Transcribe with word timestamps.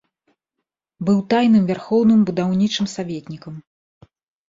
Быў 1.09 1.17
тайным 1.35 1.63
вярхоўным 1.69 2.19
будаўнічым 2.33 2.85
саветнікам. 2.97 3.65